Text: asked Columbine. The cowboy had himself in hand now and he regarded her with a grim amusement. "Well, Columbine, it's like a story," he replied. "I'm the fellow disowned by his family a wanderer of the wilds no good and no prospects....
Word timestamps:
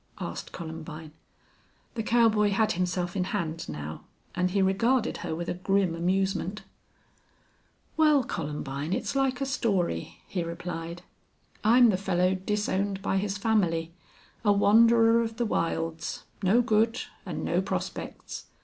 asked 0.17 0.51
Columbine. 0.51 1.11
The 1.93 2.01
cowboy 2.01 2.49
had 2.49 2.71
himself 2.71 3.15
in 3.15 3.25
hand 3.25 3.69
now 3.69 4.05
and 4.33 4.49
he 4.49 4.59
regarded 4.59 5.17
her 5.17 5.35
with 5.35 5.47
a 5.47 5.53
grim 5.53 5.93
amusement. 5.93 6.63
"Well, 7.97 8.23
Columbine, 8.23 8.93
it's 8.93 9.15
like 9.15 9.41
a 9.41 9.45
story," 9.45 10.23
he 10.27 10.43
replied. 10.43 11.03
"I'm 11.63 11.89
the 11.91 11.97
fellow 11.97 12.33
disowned 12.33 13.03
by 13.03 13.17
his 13.17 13.37
family 13.37 13.93
a 14.43 14.51
wanderer 14.51 15.21
of 15.21 15.37
the 15.37 15.45
wilds 15.45 16.23
no 16.41 16.63
good 16.63 17.01
and 17.23 17.45
no 17.45 17.61
prospects.... 17.61 18.45